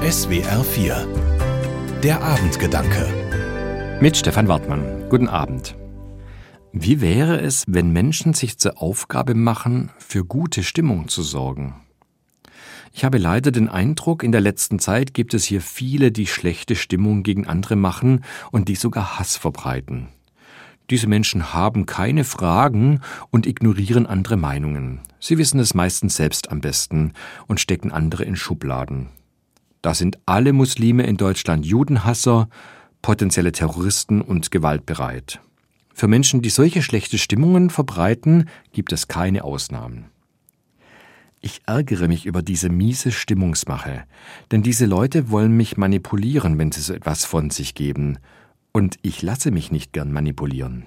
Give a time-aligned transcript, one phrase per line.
[0.00, 5.10] SWR 4 Der Abendgedanke Mit Stefan Wartmann.
[5.10, 5.76] Guten Abend.
[6.72, 11.82] Wie wäre es, wenn Menschen sich zur Aufgabe machen, für gute Stimmung zu sorgen?
[12.94, 16.76] Ich habe leider den Eindruck, in der letzten Zeit gibt es hier viele, die schlechte
[16.76, 20.08] Stimmung gegen andere machen und die sogar Hass verbreiten.
[20.88, 25.00] Diese Menschen haben keine Fragen und ignorieren andere Meinungen.
[25.20, 27.12] Sie wissen es meistens selbst am besten
[27.46, 29.10] und stecken andere in Schubladen.
[29.82, 32.48] Da sind alle Muslime in Deutschland Judenhasser,
[33.02, 35.40] potenzielle Terroristen und gewaltbereit.
[35.94, 40.06] Für Menschen, die solche schlechte Stimmungen verbreiten, gibt es keine Ausnahmen.
[41.42, 44.04] Ich ärgere mich über diese miese Stimmungsmache,
[44.50, 48.18] denn diese Leute wollen mich manipulieren, wenn sie so etwas von sich geben,
[48.72, 50.84] und ich lasse mich nicht gern manipulieren.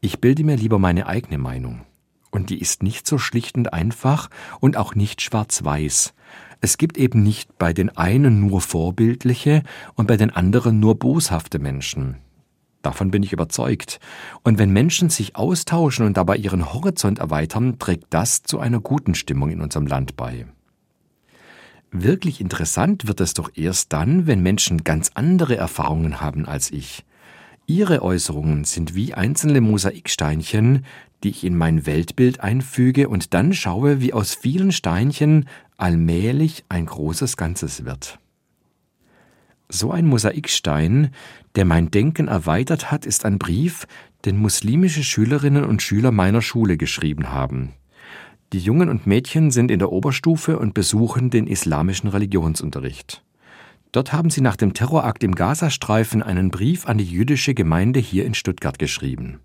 [0.00, 1.82] Ich bilde mir lieber meine eigene Meinung.
[2.30, 4.30] Und die ist nicht so schlicht und einfach
[4.60, 6.14] und auch nicht schwarz-weiß.
[6.60, 9.62] Es gibt eben nicht bei den einen nur vorbildliche
[9.94, 12.16] und bei den anderen nur boshafte Menschen.
[12.82, 14.00] Davon bin ich überzeugt.
[14.42, 19.14] Und wenn Menschen sich austauschen und dabei ihren Horizont erweitern, trägt das zu einer guten
[19.14, 20.46] Stimmung in unserem Land bei.
[21.90, 27.04] Wirklich interessant wird es doch erst dann, wenn Menschen ganz andere Erfahrungen haben als ich.
[27.70, 30.84] Ihre Äußerungen sind wie einzelne Mosaiksteinchen,
[31.22, 36.86] die ich in mein Weltbild einfüge und dann schaue, wie aus vielen Steinchen allmählich ein
[36.86, 38.18] großes Ganzes wird.
[39.68, 41.14] So ein Mosaikstein,
[41.54, 43.86] der mein Denken erweitert hat, ist ein Brief,
[44.24, 47.74] den muslimische Schülerinnen und Schüler meiner Schule geschrieben haben.
[48.52, 53.22] Die Jungen und Mädchen sind in der Oberstufe und besuchen den islamischen Religionsunterricht.
[53.92, 58.24] Dort haben sie nach dem Terrorakt im Gazastreifen einen Brief an die jüdische Gemeinde hier
[58.24, 59.40] in Stuttgart geschrieben.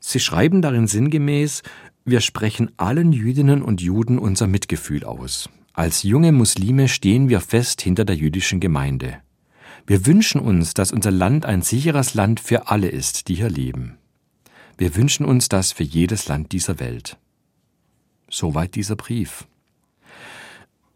[0.00, 1.62] Sie schreiben darin sinngemäß,
[2.04, 5.50] wir sprechen allen Jüdinnen und Juden unser Mitgefühl aus.
[5.74, 9.18] Als junge Muslime stehen wir fest hinter der jüdischen Gemeinde.
[9.86, 13.98] Wir wünschen uns, dass unser Land ein sicheres Land für alle ist, die hier leben.
[14.76, 17.18] Wir wünschen uns das für jedes Land dieser Welt.
[18.30, 19.46] Soweit dieser Brief.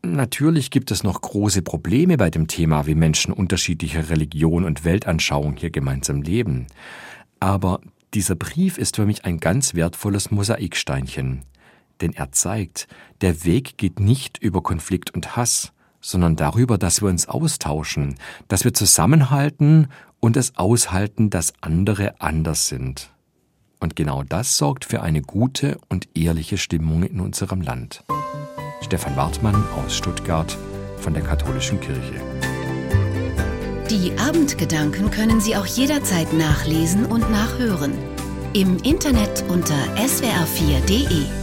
[0.04, 5.56] Natürlich gibt es noch große Probleme bei dem Thema, wie Menschen unterschiedlicher Religion und Weltanschauung
[5.56, 6.66] hier gemeinsam leben.
[7.38, 7.80] Aber
[8.12, 11.44] dieser Brief ist für mich ein ganz wertvolles Mosaiksteinchen,
[12.00, 12.88] denn er zeigt,
[13.20, 18.16] der Weg geht nicht über Konflikt und Hass, sondern darüber, dass wir uns austauschen,
[18.48, 19.86] dass wir zusammenhalten
[20.18, 23.10] und es aushalten, dass andere anders sind.
[23.78, 28.04] Und genau das sorgt für eine gute und ehrliche Stimmung in unserem Land.
[28.82, 30.56] Stefan Wartmann aus Stuttgart
[30.98, 32.20] von der Katholischen Kirche.
[33.90, 37.92] Die Abendgedanken können Sie auch jederzeit nachlesen und nachhören.
[38.52, 41.41] Im Internet unter swr4.de.